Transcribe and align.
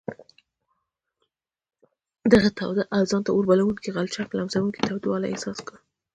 د 2.29 2.31
هغه 2.39 2.51
تاوده 2.57 2.83
او 2.95 3.03
ځان 3.09 3.21
ته 3.25 3.31
اوربلوونکي 3.33 3.89
غلچک 3.95 4.29
لمسوونکی 4.39 4.85
تودوالی 4.87 5.31
احساس 5.31 5.59
کړ. 5.67 5.75